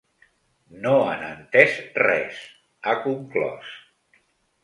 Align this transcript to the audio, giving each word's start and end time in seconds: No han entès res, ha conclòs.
No 0.85 0.93
han 1.09 1.25
entès 1.27 1.75
res, 2.01 2.41
ha 2.89 2.95
conclòs. 3.05 3.71